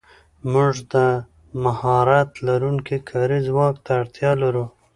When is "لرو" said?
4.41-4.65